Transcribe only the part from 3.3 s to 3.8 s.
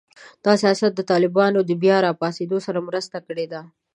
ده